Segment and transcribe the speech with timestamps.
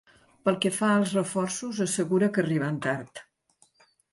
[0.47, 3.25] Pel que fa als reforços, assegura que arriben tard.